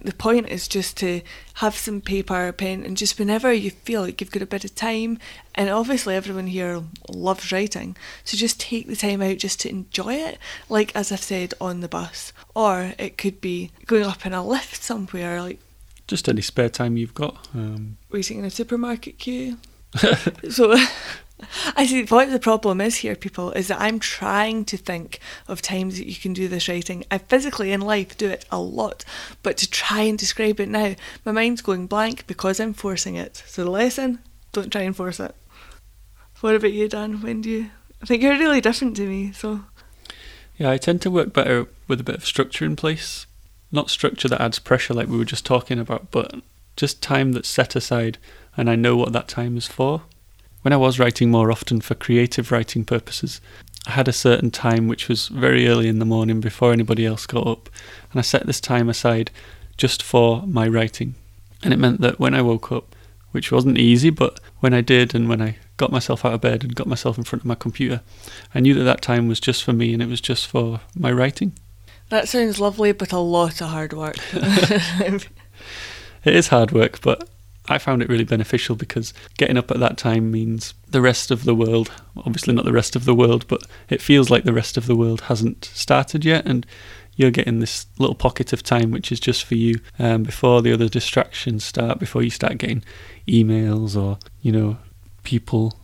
The 0.01 0.13
point 0.13 0.47
is 0.49 0.67
just 0.67 0.95
to 0.97 1.21
have 1.55 1.75
some 1.75 2.01
paper, 2.01 2.47
a 2.47 2.53
pen, 2.53 2.83
and 2.83 2.97
just 2.97 3.19
whenever 3.19 3.51
you 3.51 3.71
feel 3.71 4.01
like 4.01 4.21
you've 4.21 4.31
got 4.31 4.41
a 4.41 4.47
bit 4.47 4.63
of 4.65 4.75
time, 4.75 5.19
and 5.55 5.69
obviously 5.69 6.15
everyone 6.15 6.47
here 6.47 6.81
loves 7.09 7.51
writing, 7.51 7.95
so 8.23 8.37
just 8.37 8.59
take 8.59 8.87
the 8.87 8.95
time 8.95 9.21
out 9.21 9.37
just 9.37 9.59
to 9.61 9.69
enjoy 9.69 10.15
it, 10.15 10.37
like 10.69 10.95
as 10.95 11.11
I've 11.11 11.21
said 11.21 11.53
on 11.61 11.81
the 11.81 11.89
bus, 11.89 12.33
or 12.55 12.93
it 12.97 13.17
could 13.17 13.41
be 13.41 13.71
going 13.85 14.05
up 14.05 14.25
in 14.25 14.33
a 14.33 14.45
lift 14.45 14.81
somewhere, 14.81 15.41
like 15.41 15.59
just 16.07 16.27
any 16.27 16.41
spare 16.41 16.69
time 16.69 16.97
you've 16.97 17.13
got. 17.13 17.47
Um... 17.53 17.97
Waiting 18.09 18.39
in 18.39 18.45
a 18.45 18.49
supermarket 18.49 19.19
queue. 19.19 19.57
so 20.49 20.75
I 21.75 21.85
see 21.85 22.03
what 22.03 22.31
the 22.31 22.39
problem 22.39 22.81
is 22.81 22.97
here, 22.97 23.15
people, 23.15 23.51
is 23.51 23.69
that 23.69 23.79
I'm 23.79 23.99
trying 23.99 24.65
to 24.65 24.77
think 24.77 25.19
of 25.47 25.61
times 25.61 25.97
that 25.97 26.07
you 26.07 26.15
can 26.15 26.33
do 26.33 26.47
this 26.47 26.67
writing. 26.67 27.05
I 27.09 27.17
physically 27.17 27.71
in 27.71 27.81
life 27.81 28.17
do 28.17 28.27
it 28.27 28.45
a 28.51 28.59
lot, 28.59 29.05
but 29.41 29.57
to 29.57 29.69
try 29.69 30.01
and 30.01 30.17
describe 30.17 30.59
it 30.59 30.69
now, 30.69 30.95
my 31.25 31.31
mind's 31.31 31.61
going 31.61 31.87
blank 31.87 32.27
because 32.27 32.59
I'm 32.59 32.73
forcing 32.73 33.15
it. 33.15 33.43
So 33.47 33.63
the 33.63 33.71
lesson, 33.71 34.19
don't 34.51 34.71
try 34.71 34.81
and 34.81 34.95
force 34.95 35.19
it. 35.19 35.33
What 36.41 36.55
about 36.55 36.73
you, 36.73 36.87
Dan? 36.87 37.21
When 37.21 37.41
do 37.41 37.49
you? 37.49 37.69
I 38.01 38.05
think 38.05 38.21
you're 38.21 38.37
really 38.37 38.61
different 38.61 38.95
to 38.97 39.07
me, 39.07 39.31
so. 39.31 39.61
Yeah, 40.57 40.71
I 40.71 40.77
tend 40.77 41.01
to 41.03 41.11
work 41.11 41.33
better 41.33 41.67
with 41.87 42.01
a 42.01 42.03
bit 42.03 42.15
of 42.15 42.25
structure 42.25 42.65
in 42.65 42.75
place. 42.75 43.25
Not 43.71 43.89
structure 43.89 44.27
that 44.27 44.41
adds 44.41 44.59
pressure 44.59 44.93
like 44.93 45.07
we 45.07 45.17
were 45.17 45.25
just 45.25 45.45
talking 45.45 45.79
about, 45.79 46.11
but 46.11 46.35
just 46.75 47.01
time 47.01 47.33
that's 47.33 47.49
set 47.49 47.75
aside 47.75 48.17
and 48.57 48.69
I 48.69 48.75
know 48.75 48.95
what 48.95 49.13
that 49.13 49.27
time 49.27 49.57
is 49.57 49.67
for. 49.67 50.03
When 50.61 50.73
I 50.73 50.77
was 50.77 50.99
writing 50.99 51.31
more 51.31 51.51
often 51.51 51.79
for 51.79 51.95
creative 51.95 52.51
writing 52.51 52.83
purposes, 52.83 53.39
I 53.87 53.91
had 53.91 54.07
a 54.07 54.13
certain 54.13 54.51
time 54.51 54.87
which 54.87 55.07
was 55.07 55.29
very 55.29 55.67
early 55.67 55.87
in 55.87 55.99
the 55.99 56.05
morning 56.05 56.41
before 56.41 56.73
anybody 56.73 57.05
else 57.05 57.25
got 57.25 57.47
up, 57.47 57.69
and 58.11 58.19
I 58.19 58.23
set 58.23 58.45
this 58.45 58.59
time 58.59 58.89
aside 58.89 59.31
just 59.77 60.03
for 60.03 60.43
my 60.45 60.67
writing. 60.67 61.15
And 61.63 61.73
it 61.73 61.77
meant 61.77 62.01
that 62.01 62.19
when 62.19 62.33
I 62.33 62.41
woke 62.41 62.71
up, 62.71 62.95
which 63.31 63.51
wasn't 63.51 63.77
easy, 63.77 64.09
but 64.09 64.39
when 64.59 64.73
I 64.73 64.81
did 64.81 65.15
and 65.15 65.29
when 65.29 65.41
I 65.41 65.57
got 65.77 65.91
myself 65.91 66.25
out 66.25 66.33
of 66.33 66.41
bed 66.41 66.63
and 66.63 66.75
got 66.75 66.87
myself 66.87 67.17
in 67.17 67.23
front 67.23 67.43
of 67.43 67.47
my 67.47 67.55
computer, 67.55 68.01
I 68.53 68.59
knew 68.59 68.73
that 68.73 68.83
that 68.83 69.01
time 69.01 69.27
was 69.27 69.39
just 69.39 69.63
for 69.63 69.71
me 69.71 69.93
and 69.93 70.01
it 70.01 70.09
was 70.09 70.19
just 70.19 70.47
for 70.47 70.81
my 70.95 71.11
writing. 71.11 71.53
That 72.09 72.27
sounds 72.27 72.59
lovely, 72.59 72.91
but 72.91 73.13
a 73.13 73.19
lot 73.19 73.61
of 73.61 73.69
hard 73.69 73.93
work. 73.93 74.17
it 74.33 75.27
is 76.25 76.47
hard 76.47 76.71
work, 76.71 77.01
but 77.01 77.29
I 77.69 77.77
found 77.77 78.01
it 78.01 78.09
really 78.09 78.23
beneficial 78.23 78.75
because 78.75 79.13
getting 79.37 79.57
up 79.57 79.69
at 79.69 79.79
that 79.79 79.97
time 79.97 80.31
means 80.31 80.73
the 80.87 81.01
rest 81.01 81.29
of 81.29 81.43
the 81.43 81.53
world, 81.53 81.91
obviously 82.17 82.53
not 82.53 82.65
the 82.65 82.73
rest 82.73 82.95
of 82.95 83.05
the 83.05 83.13
world, 83.13 83.45
but 83.47 83.63
it 83.89 84.01
feels 84.01 84.29
like 84.29 84.43
the 84.43 84.53
rest 84.53 84.75
of 84.75 84.87
the 84.87 84.95
world 84.95 85.21
hasn't 85.21 85.65
started 85.65 86.25
yet. 86.25 86.47
And 86.47 86.65
you're 87.15 87.31
getting 87.31 87.59
this 87.59 87.85
little 87.99 88.15
pocket 88.15 88.53
of 88.53 88.63
time 88.63 88.91
which 88.91 89.11
is 89.11 89.19
just 89.19 89.43
for 89.43 89.55
you 89.55 89.75
um, 89.99 90.23
before 90.23 90.61
the 90.61 90.73
other 90.73 90.89
distractions 90.89 91.63
start, 91.63 91.99
before 91.99 92.23
you 92.23 92.31
start 92.31 92.57
getting 92.57 92.83
emails 93.27 93.95
or, 93.95 94.17
you 94.41 94.51
know, 94.51 94.77
people. 95.23 95.77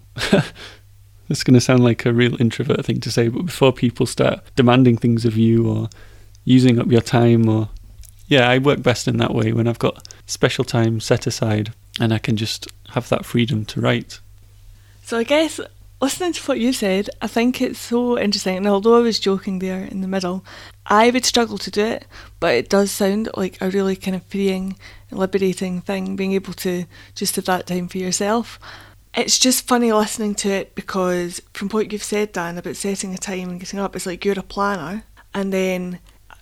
it's 1.30 1.44
going 1.44 1.54
to 1.54 1.62
sound 1.62 1.84
like 1.84 2.06
a 2.06 2.13
real 2.13 2.39
introvert 2.42 2.84
thing 2.84 3.00
to 3.01 3.12
say, 3.12 3.27
but 3.27 3.46
before 3.46 3.72
people 3.72 4.08
start 4.08 4.39
demanding 4.56 4.98
things 4.98 5.24
of 5.24 5.38
you 5.38 5.70
or 5.70 5.89
using 6.46 6.80
up 6.80 6.92
your 6.92 7.01
time 7.01 7.48
or 7.48 7.70
yeah, 8.27 8.50
I 8.50 8.58
work 8.58 8.82
best 8.82 9.08
in 9.08 9.18
that 9.18 9.36
way 9.36 9.54
when 9.54 9.68
I've 9.68 9.80
got 9.80 10.08
special 10.25 10.63
time 10.63 11.00
set 11.00 11.27
aside 11.27 11.74
and 12.00 12.13
I 12.13 12.17
can 12.17 12.38
just 12.38 12.67
have 12.89 13.10
that 13.10 13.25
freedom 13.25 13.65
to 13.65 13.82
write. 13.82 14.20
So 15.03 15.17
I 15.17 15.24
guess 15.24 15.60
listening 16.01 16.34
to 16.34 16.41
what 16.44 16.60
you 16.60 16.74
said, 16.74 17.10
I 17.22 17.27
think 17.27 17.62
it's 17.62 17.79
so 17.79 18.17
interesting. 18.17 18.58
And 18.58 18.67
although 18.67 18.98
I 18.98 19.01
was 19.01 19.20
joking 19.20 19.60
there 19.60 19.84
in 19.86 20.01
the 20.01 20.08
middle, 20.08 20.44
I 20.86 21.10
would 21.10 21.25
struggle 21.25 21.58
to 21.60 21.72
do 21.72 21.86
it, 21.86 22.05
but 22.39 22.53
it 22.55 22.70
does 22.70 22.91
sound 22.91 23.29
like 23.36 23.60
a 23.62 23.70
really 23.70 23.96
kind 23.96 24.15
of 24.15 24.24
freeing, 24.24 24.75
liberating 25.12 25.82
thing, 25.82 26.15
being 26.15 26.34
able 26.34 26.53
to 26.53 26.86
just 27.13 27.36
have 27.38 27.46
that 27.46 27.67
time 27.67 27.88
for 27.88 27.98
yourself. 27.98 28.60
It's 29.13 29.39
just 29.39 29.67
funny 29.67 29.94
listening 29.94 30.36
to 30.36 30.50
it 30.50 30.75
because 30.75 31.41
from 31.53 31.70
what 31.70 31.91
you've 31.91 32.03
said, 32.03 32.34
Dan, 32.34 32.58
about 32.58 32.75
setting 32.75 33.13
a 33.13 33.17
time 33.17 33.50
and 33.50 33.60
getting 33.60 33.79
up, 33.79 33.96
it's 33.96 34.05
like 34.05 34.25
you're 34.25 34.38
a 34.38 34.44
planner, 34.44 35.03
and 35.34 35.53
then 35.53 36.00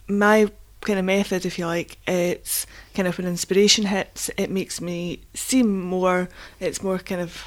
my 0.08 0.52
kind 0.86 1.00
of 1.00 1.06
method, 1.06 1.46
if 1.46 1.58
you 1.58 1.66
like, 1.66 1.98
it's 2.08 2.66
kind 2.94 3.08
of 3.08 3.18
when 3.18 3.28
inspiration 3.28 3.86
hits, 3.86 4.30
it 4.38 4.50
makes 4.50 4.82
me 4.82 5.22
seem 5.34 5.82
more, 5.82 6.30
it's 6.60 6.84
more 6.84 7.00
kind 7.00 7.22
of, 7.22 7.46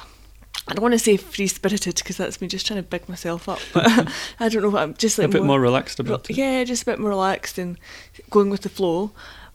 I 0.67 0.73
don't 0.73 0.81
want 0.81 0.93
to 0.93 0.99
say 0.99 1.17
free 1.17 1.47
spirited 1.47 1.95
because 1.95 2.17
that's 2.17 2.41
me 2.41 2.47
just 2.47 2.67
trying 2.67 2.81
to 2.81 2.87
big 2.87 3.07
myself 3.07 3.47
up, 3.47 3.59
but 3.73 3.85
I 4.39 4.49
don't 4.49 4.61
know 4.61 4.69
what 4.69 4.83
I'm 4.83 4.93
just 4.95 5.17
like 5.17 5.25
a 5.25 5.31
bit 5.31 5.39
more, 5.41 5.47
more 5.47 5.61
relaxed 5.61 5.99
about 5.99 6.29
it. 6.29 6.37
Yeah, 6.37 6.63
just 6.63 6.83
a 6.83 6.85
bit 6.85 6.99
more 6.99 7.09
relaxed 7.09 7.57
and 7.57 7.77
going 8.29 8.49
with 8.49 8.61
the 8.61 8.69
flow, 8.69 9.11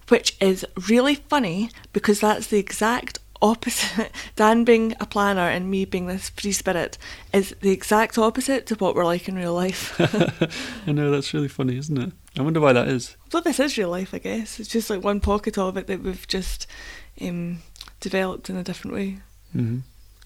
which 0.08 0.36
is 0.40 0.64
really 0.88 1.14
funny 1.14 1.70
because 1.92 2.20
that's 2.20 2.46
the 2.48 2.58
exact 2.58 3.18
opposite. 3.40 4.12
Dan 4.36 4.64
being 4.64 4.94
a 5.00 5.06
planner 5.06 5.48
and 5.48 5.70
me 5.70 5.84
being 5.84 6.06
this 6.06 6.30
free 6.30 6.52
spirit 6.52 6.96
is 7.32 7.54
the 7.60 7.70
exact 7.70 8.16
opposite 8.16 8.66
to 8.66 8.74
what 8.76 8.94
we're 8.94 9.04
like 9.04 9.28
in 9.28 9.34
real 9.34 9.54
life. 9.54 10.00
I 10.86 10.92
know, 10.92 11.10
that's 11.10 11.34
really 11.34 11.48
funny, 11.48 11.76
isn't 11.76 11.98
it? 11.98 12.12
I 12.38 12.42
wonder 12.42 12.60
why 12.60 12.72
that 12.72 12.88
is. 12.88 13.16
Well, 13.32 13.42
this 13.42 13.60
is 13.60 13.76
real 13.76 13.90
life, 13.90 14.14
I 14.14 14.18
guess. 14.18 14.58
It's 14.58 14.68
just 14.68 14.88
like 14.88 15.02
one 15.02 15.20
pocket 15.20 15.58
of 15.58 15.76
it 15.76 15.86
that 15.86 16.02
we've 16.02 16.26
just 16.26 16.66
um, 17.20 17.58
developed 18.00 18.48
in 18.48 18.56
a 18.56 18.64
different 18.64 18.96
way. 18.96 19.18
Mm-hmm. 19.54 19.80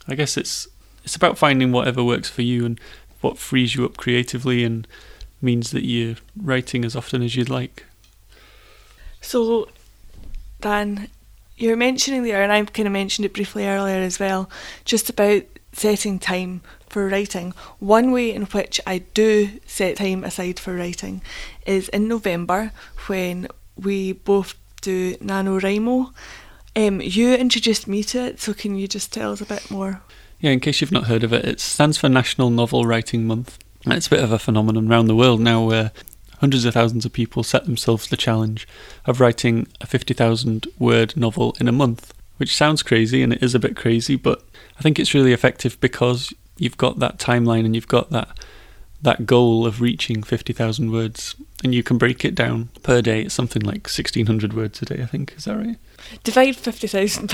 I 0.08 0.14
guess 0.14 0.36
it's 0.36 0.68
it's 1.02 1.16
about 1.16 1.38
finding 1.38 1.72
whatever 1.72 2.02
works 2.02 2.28
for 2.28 2.42
you 2.42 2.64
and 2.64 2.80
what 3.20 3.38
frees 3.38 3.74
you 3.74 3.84
up 3.84 3.96
creatively 3.96 4.64
and 4.64 4.86
means 5.40 5.70
that 5.70 5.84
you're 5.84 6.16
writing 6.36 6.84
as 6.84 6.96
often 6.96 7.22
as 7.22 7.36
you'd 7.36 7.48
like. 7.48 7.84
So, 9.20 9.68
Dan, 10.60 11.08
you're 11.56 11.76
mentioning 11.76 12.22
there, 12.22 12.42
and 12.42 12.52
I 12.52 12.64
kind 12.64 12.86
of 12.86 12.92
mentioned 12.92 13.24
it 13.24 13.34
briefly 13.34 13.66
earlier 13.66 13.98
as 13.98 14.18
well, 14.18 14.50
just 14.84 15.08
about 15.08 15.42
setting 15.72 16.18
time 16.18 16.62
for 16.88 17.08
writing. 17.08 17.52
One 17.78 18.12
way 18.12 18.32
in 18.34 18.42
which 18.46 18.80
I 18.86 18.98
do 18.98 19.60
set 19.66 19.96
time 19.96 20.24
aside 20.24 20.58
for 20.58 20.74
writing 20.74 21.22
is 21.66 21.88
in 21.90 22.08
November 22.08 22.72
when 23.06 23.48
we 23.76 24.12
both 24.12 24.54
do 24.80 25.16
NaNoWriMo. 25.16 26.12
Um, 26.76 27.00
you 27.00 27.34
introduced 27.34 27.88
me 27.88 28.04
to 28.04 28.26
it, 28.26 28.40
so 28.40 28.52
can 28.52 28.76
you 28.76 28.86
just 28.86 29.12
tell 29.12 29.32
us 29.32 29.40
a 29.40 29.46
bit 29.46 29.70
more? 29.70 30.02
Yeah, 30.40 30.50
in 30.50 30.60
case 30.60 30.80
you've 30.80 30.92
not 30.92 31.06
heard 31.06 31.24
of 31.24 31.32
it, 31.32 31.44
it 31.44 31.60
stands 31.60 31.96
for 31.96 32.08
National 32.08 32.50
Novel 32.50 32.84
Writing 32.84 33.26
Month. 33.26 33.58
It's 33.86 34.08
a 34.08 34.10
bit 34.10 34.22
of 34.22 34.32
a 34.32 34.38
phenomenon 34.38 34.90
around 34.90 35.06
the 35.06 35.14
world 35.14 35.40
now 35.40 35.64
where 35.64 35.92
hundreds 36.40 36.64
of 36.64 36.74
thousands 36.74 37.04
of 37.04 37.12
people 37.12 37.42
set 37.42 37.64
themselves 37.64 38.08
the 38.08 38.16
challenge 38.16 38.68
of 39.06 39.20
writing 39.20 39.66
a 39.80 39.86
50,000 39.86 40.66
word 40.78 41.16
novel 41.16 41.56
in 41.60 41.68
a 41.68 41.72
month, 41.72 42.12
which 42.36 42.54
sounds 42.54 42.82
crazy 42.82 43.22
and 43.22 43.32
it 43.32 43.42
is 43.42 43.54
a 43.54 43.58
bit 43.58 43.76
crazy, 43.76 44.16
but 44.16 44.44
I 44.78 44.82
think 44.82 44.98
it's 44.98 45.14
really 45.14 45.32
effective 45.32 45.80
because 45.80 46.32
you've 46.58 46.76
got 46.76 46.98
that 46.98 47.18
timeline 47.18 47.64
and 47.64 47.74
you've 47.74 47.88
got 47.88 48.10
that 48.10 48.28
that 49.02 49.26
goal 49.26 49.66
of 49.66 49.80
reaching 49.80 50.22
50,000 50.22 50.90
words 50.90 51.34
and 51.62 51.74
you 51.74 51.82
can 51.82 51.98
break 51.98 52.24
it 52.24 52.34
down 52.34 52.70
per 52.82 53.02
day 53.02 53.22
it's 53.22 53.34
something 53.34 53.62
like 53.62 53.88
1600 53.88 54.54
words 54.54 54.80
a 54.82 54.86
day 54.86 55.02
I 55.02 55.06
think 55.06 55.34
is 55.36 55.44
that 55.44 55.56
right 55.56 55.76
divide 56.24 56.56
50,000 56.56 57.28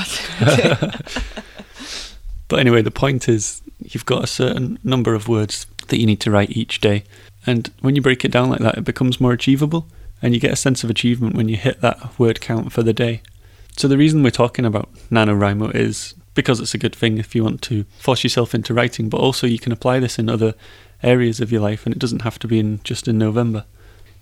but 2.48 2.58
anyway 2.58 2.82
the 2.82 2.90
point 2.90 3.28
is 3.28 3.62
you've 3.78 4.06
got 4.06 4.24
a 4.24 4.26
certain 4.26 4.78
number 4.82 5.14
of 5.14 5.28
words 5.28 5.66
that 5.88 5.98
you 5.98 6.06
need 6.06 6.20
to 6.20 6.30
write 6.30 6.50
each 6.50 6.80
day 6.80 7.04
and 7.46 7.70
when 7.80 7.96
you 7.96 8.02
break 8.02 8.24
it 8.24 8.30
down 8.30 8.50
like 8.50 8.60
that, 8.60 8.78
it 8.78 8.84
becomes 8.84 9.20
more 9.20 9.32
achievable, 9.32 9.86
and 10.20 10.34
you 10.34 10.40
get 10.40 10.52
a 10.52 10.56
sense 10.56 10.84
of 10.84 10.90
achievement 10.90 11.34
when 11.34 11.48
you 11.48 11.56
hit 11.56 11.80
that 11.80 12.18
word 12.18 12.40
count 12.40 12.72
for 12.72 12.82
the 12.82 12.92
day. 12.92 13.22
So 13.76 13.88
the 13.88 13.98
reason 13.98 14.22
we're 14.22 14.30
talking 14.30 14.64
about 14.64 14.92
NaNoWriMo 15.10 15.74
is 15.74 16.14
because 16.34 16.60
it's 16.60 16.74
a 16.74 16.78
good 16.78 16.94
thing 16.94 17.18
if 17.18 17.34
you 17.34 17.44
want 17.44 17.62
to 17.62 17.84
force 17.98 18.24
yourself 18.24 18.54
into 18.54 18.74
writing, 18.74 19.08
but 19.08 19.20
also 19.20 19.46
you 19.46 19.58
can 19.58 19.72
apply 19.72 19.98
this 19.98 20.18
in 20.18 20.28
other 20.28 20.54
areas 21.02 21.40
of 21.40 21.52
your 21.52 21.60
life, 21.60 21.84
and 21.84 21.94
it 21.94 21.98
doesn't 21.98 22.22
have 22.22 22.38
to 22.40 22.48
be 22.48 22.58
in 22.58 22.80
just 22.84 23.08
in 23.08 23.18
November. 23.18 23.64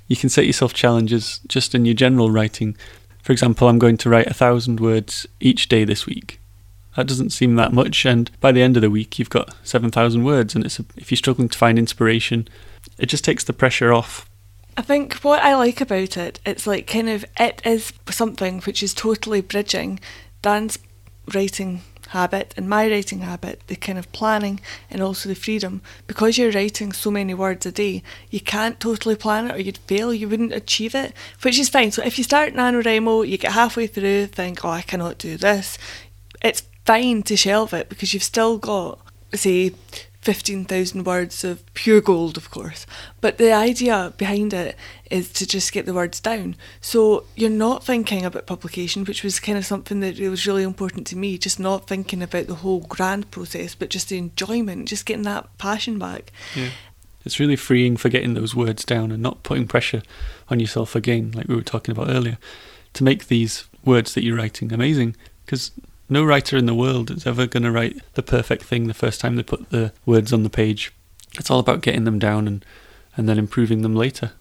You 0.09 0.17
can 0.17 0.29
set 0.29 0.47
yourself 0.47 0.75
challenges 0.75 1.41
just 1.47 1.75
in 1.75 1.85
your 1.85 1.95
general 1.95 2.31
writing. 2.31 2.77
For 3.23 3.33
example, 3.33 3.69
I'm 3.69 3.79
going 3.79 3.99
to 3.99 4.11
write 4.11 4.27
a 4.27 4.35
thousand 4.35 4.81
words 4.81 5.27
each 5.39 5.69
day 5.69 5.85
this 5.85 6.07
week. 6.07 6.41
That 6.97 7.07
doesn't 7.07 7.31
seem 7.31 7.55
that 7.57 7.73
much, 7.73 8.05
and 8.05 8.31
by 8.41 8.51
the 8.51 8.63
end 8.63 8.77
of 8.77 8.81
the 8.81 8.91
week, 8.91 9.19
you've 9.19 9.31
got 9.31 9.55
7,000 9.63 10.25
words. 10.25 10.57
And 10.57 10.65
it's 10.65 10.81
a, 10.81 10.85
if 10.97 11.11
you're 11.11 11.17
struggling 11.17 11.49
to 11.49 11.59
find 11.59 11.79
inspiration 11.79 12.49
it 12.99 13.07
just 13.07 13.25
takes 13.25 13.45
the 13.45 13.53
pressure 13.53 13.93
off. 13.93 14.29
I 14.77 14.83
think 14.83 15.15
what 15.17 15.43
I 15.43 15.55
like 15.57 15.81
about 15.81 16.17
it, 16.17 16.41
it's 16.47 16.67
like 16.67 16.87
kind 16.87 17.09
of 17.09 17.25
it 17.39 17.61
is 17.65 17.93
something 18.09 18.61
which 18.63 18.83
is 18.83 18.95
totally 18.95 19.41
bridging 19.41 20.01
Dan's 20.43 20.79
writing 21.35 21.83
habit 22.11 22.55
and 22.57 22.69
my 22.69 22.91
writing 22.91 23.21
habit, 23.21 23.63
the 23.67 23.77
kind 23.77 23.99
of 23.99 24.11
planning 24.13 24.61
and 24.91 25.01
also 25.01 25.29
the 25.29 25.35
freedom. 25.35 25.81
Because 26.07 26.37
you're 26.37 26.51
writing 26.51 26.93
so 26.93 27.11
many 27.11 27.35
words 27.35 27.67
a 27.67 27.73
day, 27.73 28.03
you 28.31 28.41
can't 28.41 28.81
totally 28.81 29.17
plan 29.17 29.51
it 29.51 29.55
or 29.55 29.61
you'd 29.61 29.79
fail, 29.79 30.13
you 30.13 30.29
wouldn't 30.29 30.53
achieve 30.53 30.95
it, 30.95 31.13
which 31.43 31.59
is 31.59 31.69
fine. 31.69 31.91
So 31.93 32.03
if 32.03 32.19
you 32.19 32.25
start 32.25 32.55
NaNoWriMo, 32.55 33.29
you 33.29 33.39
get 33.39 33.53
halfway 33.53 33.87
through, 33.87 34.27
think, 34.27 34.65
oh, 34.65 34.71
I 34.71 34.83
cannot 34.83 35.19
do 35.19 35.37
this, 35.37 35.79
it's 36.43 36.63
fine 36.85 37.23
to 37.25 37.37
shelve 37.37 37.73
it 37.73 37.89
because 37.89 38.13
you've 38.13 38.23
still 38.23 38.59
got, 38.59 38.99
say, 39.35 39.73
15,000 40.23 41.05
words 41.05 41.45
of 41.45 41.65
pure 41.73 42.01
gold, 42.01 42.37
of 42.37 42.51
course. 42.51 42.87
But 43.23 43.39
the 43.39 43.53
idea 43.53 44.13
behind 44.19 44.53
it 44.53 44.77
is 45.11 45.33
to 45.33 45.47
just 45.47 45.73
get 45.73 45.87
the 45.87 45.95
words 45.95 46.21
down. 46.21 46.57
So 46.81 47.25
you're 47.37 47.49
not 47.49 47.85
thinking 47.85 48.25
about 48.25 48.47
publication, 48.47 49.05
which 49.05 49.25
was 49.25 49.41
kind 49.41 49.57
of 49.57 49.65
something 49.65 50.01
that 50.01 50.19
was 50.19 50.47
really 50.47 50.63
important 50.63 51.07
to 51.09 51.17
me, 51.17 51.39
just 51.39 51.59
not 51.59 51.87
thinking 51.87 52.23
about 52.23 52.49
the 52.49 52.57
whole 52.57 52.81
grand 52.81 53.31
process, 53.31 53.75
but 53.75 53.89
just 53.89 54.11
the 54.11 54.19
enjoyment, 54.19 54.89
just 54.89 55.07
getting 55.07 55.25
that 55.25 55.57
passion 55.57 55.99
back. 55.99 56.33
Yeah. 56.55 56.71
It's 57.25 57.41
really 57.41 57.57
freeing 57.57 57.97
for 57.97 58.09
getting 58.09 58.35
those 58.35 58.55
words 58.55 58.85
down 58.85 59.13
and 59.13 59.23
not 59.23 59.43
putting 59.43 59.67
pressure 59.67 60.03
on 60.49 60.61
yourself 60.61 60.95
again, 60.95 61.33
like 61.33 61.49
we 61.49 61.57
were 61.57 61.63
talking 61.63 61.93
about 61.93 62.11
earlier, 62.11 62.39
to 62.95 63.05
make 63.05 63.29
these 63.29 63.65
words 63.85 64.15
that 64.15 64.25
you're 64.25 64.37
writing 64.37 64.73
amazing. 64.73 65.17
Because 65.45 65.71
no 66.11 66.25
writer 66.25 66.57
in 66.57 66.67
the 66.67 66.75
world 66.75 67.11
is 67.11 67.27
ever 67.27 67.47
going 67.47 67.63
to 67.63 67.71
write 67.71 67.99
the 68.15 68.23
perfect 68.23 68.65
thing 68.65 68.89
the 68.89 68.95
first 68.95 69.21
time 69.21 69.37
they 69.37 69.43
put 69.43 69.71
the 69.71 69.93
words 70.05 70.33
on 70.33 70.43
the 70.43 70.51
page. 70.51 70.93
It's 71.39 71.51
all 71.51 71.61
about 71.61 71.81
getting 71.81 72.05
them 72.05 72.19
down 72.19 72.49
and, 72.49 72.65
and 73.17 73.29
then 73.29 73.39
improving 73.39 73.83
them 73.83 73.95
later. 73.95 74.33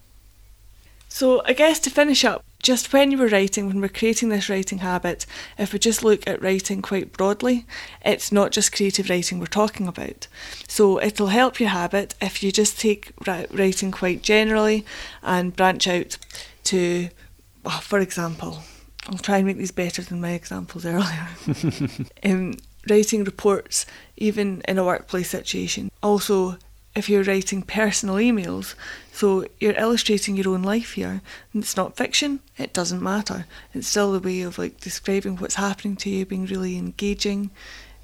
So, 1.11 1.41
I 1.45 1.53
guess 1.53 1.79
to 1.79 1.89
finish 1.89 2.23
up, 2.23 2.43
just 2.61 2.93
when 2.93 3.09
you 3.09 3.17
were 3.17 3.27
writing, 3.27 3.65
when 3.67 3.81
we're 3.81 3.89
creating 3.89 4.29
this 4.29 4.47
writing 4.47 4.79
habit, 4.79 5.25
if 5.57 5.73
we 5.73 5.79
just 5.79 6.03
look 6.03 6.27
at 6.27 6.41
writing 6.41 6.83
quite 6.83 7.13
broadly, 7.13 7.65
it's 8.05 8.31
not 8.31 8.51
just 8.51 8.75
creative 8.75 9.09
writing 9.09 9.39
we're 9.39 9.47
talking 9.47 9.87
about. 9.87 10.27
So, 10.67 11.01
it'll 11.01 11.27
help 11.27 11.59
your 11.59 11.69
habit 11.69 12.13
if 12.21 12.43
you 12.43 12.51
just 12.51 12.79
take 12.79 13.11
writing 13.25 13.91
quite 13.91 14.21
generally 14.21 14.85
and 15.23 15.55
branch 15.55 15.87
out 15.87 16.17
to, 16.65 17.09
for 17.81 17.99
example, 17.99 18.59
I'll 19.09 19.17
try 19.17 19.37
and 19.37 19.47
make 19.47 19.57
these 19.57 19.71
better 19.71 20.03
than 20.03 20.21
my 20.21 20.31
examples 20.31 20.85
earlier. 20.85 21.27
um, 22.23 22.53
writing 22.87 23.23
reports, 23.23 23.87
even 24.17 24.61
in 24.67 24.77
a 24.77 24.85
workplace 24.85 25.31
situation. 25.31 25.89
Also, 26.03 26.57
if 26.95 27.09
you're 27.09 27.23
writing 27.23 27.63
personal 27.63 28.15
emails, 28.15 28.75
so 29.11 29.45
you're 29.59 29.73
illustrating 29.73 30.35
your 30.35 30.49
own 30.49 30.61
life 30.61 30.93
here, 30.93 31.21
and 31.53 31.63
it's 31.63 31.75
not 31.75 31.97
fiction, 31.97 32.39
it 32.57 32.71
doesn't 32.71 33.01
matter. 33.01 33.45
It's 33.73 33.87
still 33.87 34.13
a 34.13 34.19
way 34.19 34.41
of 34.41 34.59
like 34.59 34.79
describing 34.79 35.37
what's 35.37 35.55
happening 35.55 35.95
to 35.97 36.09
you, 36.09 36.25
being 36.25 36.45
really 36.45 36.77
engaging, 36.77 37.49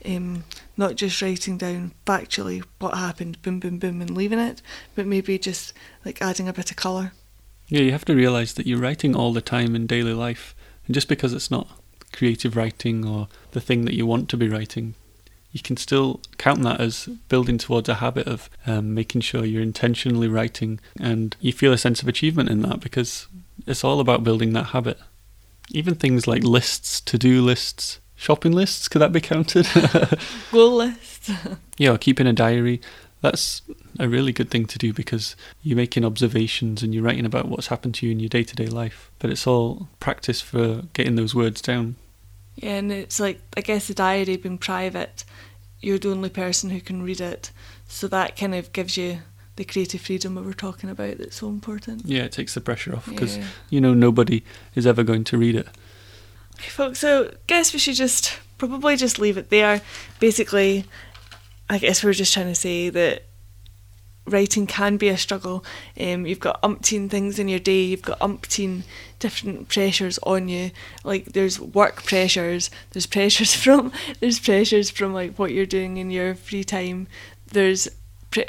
um, 0.06 0.44
not 0.76 0.96
just 0.96 1.22
writing 1.22 1.58
down 1.58 1.92
factually 2.08 2.64
what 2.80 2.98
happened, 2.98 3.42
boom, 3.44 3.60
boom, 3.60 3.78
boom, 3.78 4.02
and 4.02 4.12
leaving 4.12 4.40
it, 4.40 4.62
but 4.96 5.06
maybe 5.06 5.38
just 5.38 5.74
like 6.04 6.22
adding 6.22 6.48
a 6.48 6.54
bit 6.54 6.72
of 6.72 6.78
colour. 6.78 7.12
Yeah, 7.68 7.82
you 7.82 7.92
have 7.92 8.06
to 8.06 8.16
realise 8.16 8.54
that 8.54 8.66
you're 8.66 8.80
writing 8.80 9.16
all 9.16 9.34
the 9.34 9.42
time 9.42 9.76
in 9.76 9.88
daily 9.88 10.14
life. 10.14 10.56
And 10.86 10.94
just 10.94 11.08
because 11.08 11.34
it's 11.34 11.52
not 11.52 11.68
creative 12.14 12.56
writing 12.56 13.06
or 13.06 13.28
the 13.52 13.62
thing 13.62 13.86
that 13.86 13.94
you 13.94 14.06
want 14.06 14.30
to 14.30 14.38
be 14.38 14.50
writing, 14.50 14.96
you 15.52 15.62
can 15.62 15.78
still 15.78 16.20
count 16.38 16.62
that 16.64 16.82
as 16.82 17.08
building 17.30 17.58
towards 17.58 17.88
a 17.88 17.96
habit 17.96 18.28
of 18.28 18.50
um, 18.68 18.94
making 18.94 19.22
sure 19.22 19.46
you're 19.46 19.62
intentionally 19.62 20.28
writing 20.28 20.80
and 21.00 21.36
you 21.40 21.54
feel 21.54 21.72
a 21.72 21.78
sense 21.78 22.02
of 22.02 22.08
achievement 22.08 22.50
in 22.50 22.62
that 22.64 22.82
because 22.82 23.28
it's 23.66 23.84
all 23.84 24.00
about 24.00 24.24
building 24.24 24.54
that 24.54 24.68
habit. 24.68 25.00
Even 25.70 25.96
things 25.96 26.28
like 26.28 26.44
lists, 26.44 27.00
to 27.02 27.18
do 27.18 27.42
lists, 27.42 28.00
shopping 28.16 28.52
lists, 28.52 28.88
could 28.88 29.00
that 29.00 29.14
be 29.14 29.22
counted? 29.22 29.68
Goal 30.52 30.76
list. 30.76 31.32
yeah, 31.78 31.96
keeping 31.98 32.28
a 32.28 32.34
diary. 32.34 32.82
That's 33.22 33.62
a 34.00 34.08
really 34.08 34.32
good 34.32 34.52
thing 34.52 34.66
to 34.68 34.78
do 34.78 34.94
because 34.94 35.36
you're 35.64 35.78
making 35.78 36.06
observations 36.06 36.84
and 36.84 36.94
you're 36.94 37.04
writing 37.04 37.26
about 37.26 37.48
what's 37.48 37.68
happened 37.68 37.96
to 37.96 38.06
you 38.06 38.12
in 38.12 38.20
your 38.20 38.30
day 38.30 38.44
to 38.44 38.56
day 38.56 38.68
life. 38.68 39.10
But 39.20 39.32
it's 39.32 39.48
all 39.48 39.88
practice 40.00 40.42
for 40.42 40.84
getting 40.94 41.16
those 41.16 41.34
words 41.34 41.62
down. 41.62 41.96
Yeah, 42.56 42.76
and 42.76 42.92
it's 42.92 43.20
like, 43.20 43.42
I 43.58 43.62
guess 43.62 43.88
the 43.88 43.94
diary 43.94 44.38
being 44.38 44.58
private, 44.58 45.24
you're 45.82 45.98
the 45.98 46.12
only 46.12 46.30
person 46.30 46.70
who 46.70 46.80
can 46.82 47.02
read 47.04 47.20
it. 47.20 47.52
So 47.88 48.08
that 48.10 48.38
kind 48.38 48.54
of 48.56 48.72
gives 48.74 48.96
you 48.96 49.20
the 49.56 49.66
creative 49.66 50.02
freedom 50.02 50.36
that 50.36 50.42
we 50.42 50.48
were 50.48 50.54
talking 50.54 50.90
about 50.90 51.18
that's 51.18 51.38
so 51.38 51.48
important. 51.50 52.06
Yeah, 52.06 52.24
it 52.24 52.32
takes 52.34 52.54
the 52.54 52.62
pressure 52.62 52.96
off 52.96 53.08
because, 53.08 53.38
Yeah. 53.38 53.46
you 53.70 53.82
know, 53.82 53.94
nobody 53.94 54.44
is 54.76 54.86
ever 54.86 55.04
going 55.04 55.24
to 55.26 55.38
read 55.38 55.56
it. 55.56 55.68
Okay, 56.56 56.70
folks, 56.70 57.00
so 57.00 57.34
guess 57.48 57.74
we 57.74 57.80
should 57.80 57.96
just 57.96 58.38
probably 58.58 58.96
just 58.98 59.20
leave 59.20 59.38
it 59.38 59.50
there. 59.50 59.82
Basically, 60.20 60.86
I 61.70 61.78
guess 61.80 62.04
we're 62.04 62.14
just 62.14 62.34
trying 62.34 62.48
to 62.48 62.56
say 62.56 62.90
that 62.90 63.24
writing 64.28 64.68
can 64.68 64.98
be 64.98 65.10
a 65.10 65.18
struggle. 65.18 65.64
Um, 66.00 66.26
you've 66.26 66.40
got 66.40 66.62
umpteen 66.62 67.10
things 67.10 67.40
in 67.40 67.48
your 67.48 67.60
day, 67.60 67.84
you've 67.84 68.02
got 68.02 68.20
umpteen 68.20 68.84
different 69.20 69.70
pressures 69.70 70.20
on 70.24 70.48
you. 70.48 70.72
Like 71.04 71.26
there's 71.26 71.60
work 71.60 72.04
pressures, 72.04 72.70
there's 72.92 73.06
pressures 73.06 73.54
from 73.64 73.92
there's 74.20 74.40
pressures 74.40 74.90
from 74.90 75.14
like 75.14 75.38
what 75.38 75.52
you're 75.52 75.66
doing 75.66 75.98
in 75.98 76.12
your 76.12 76.36
free 76.36 76.64
time. 76.64 77.08
There's 77.52 77.88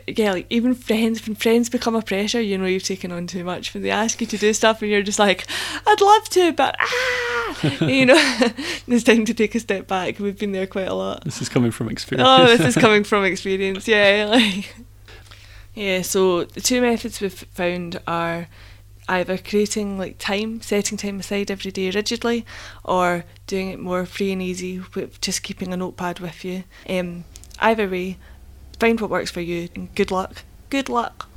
yeah, 0.07 0.33
like 0.33 0.47
even 0.51 0.75
friends 0.75 1.27
when 1.27 1.35
friends 1.35 1.69
become 1.69 1.95
a 1.95 2.03
pressure, 2.03 2.41
you 2.41 2.59
know 2.59 2.67
you've 2.67 2.83
taken 2.83 3.13
on 3.13 3.27
too 3.27 3.45
much. 3.45 3.75
When 3.75 3.83
they 3.83 3.91
ask 3.91 4.21
you 4.21 4.27
to 4.27 4.39
do 4.39 4.53
stuff 4.53 4.83
and 4.83 4.91
you're 4.91 5.03
just 5.03 5.19
like, 5.19 5.47
I'd 5.87 6.01
love 6.01 6.29
to, 6.31 6.53
but 6.53 6.77
ah, 6.79 7.85
you 7.87 8.07
know, 8.07 8.17
it's 8.87 9.05
time 9.05 9.25
to 9.25 9.35
take 9.35 9.55
a 9.55 9.61
step 9.61 9.87
back. 9.87 10.19
We've 10.19 10.39
been 10.39 10.53
there 10.53 10.67
quite 10.67 10.89
a 10.89 10.95
lot. 10.95 11.25
This 11.25 11.43
is 11.43 11.49
coming 11.49 11.71
from 11.71 11.89
experience. 11.89 12.29
Oh, 12.29 12.47
this 12.47 12.61
is 12.61 12.75
coming 12.83 13.05
from 13.05 13.25
experience. 13.25 13.87
Yeah, 13.87 14.27
like 14.29 14.75
yeah. 15.75 16.03
So 16.03 16.45
the 16.45 16.61
two 16.61 16.81
methods 16.81 17.21
we've 17.21 17.33
found 17.33 18.01
are 18.07 18.49
either 19.09 19.39
creating 19.39 19.99
like 19.99 20.19
time, 20.19 20.61
setting 20.61 20.99
time 20.99 21.21
aside 21.21 21.51
every 21.51 21.71
day 21.71 21.91
rigidly, 21.91 22.45
or 22.85 23.25
doing 23.47 23.71
it 23.71 23.79
more 23.79 24.05
free 24.07 24.33
and 24.33 24.43
easy 24.43 24.83
with 24.95 25.21
just 25.21 25.43
keeping 25.43 25.73
a 25.73 25.77
notepad 25.77 26.21
with 26.21 26.45
you. 26.45 26.65
Um, 26.89 27.25
either 27.61 27.89
way, 27.89 28.19
find 28.79 29.01
what 29.01 29.11
works 29.11 29.31
for 29.31 29.41
you, 29.41 29.69
and 29.75 29.95
good 29.95 30.11
luck. 30.11 30.43
Good 30.71 30.89
luck. 30.89 31.29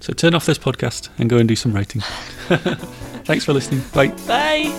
So 0.00 0.12
turn 0.12 0.34
off 0.34 0.46
this 0.46 0.58
podcast 0.58 1.08
and 1.18 1.30
go 1.30 1.38
and 1.38 1.48
do 1.48 1.56
some 1.56 1.72
writing. 1.72 2.02
Thanks 3.24 3.44
for 3.44 3.52
listening. 3.52 3.82
Bye. 3.92 4.08
Bye. 4.26 4.72